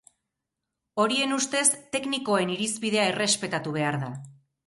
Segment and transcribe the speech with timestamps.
[1.03, 1.67] Horien ustez,
[1.97, 4.13] teknikoen irizpidea errespetatu behar da.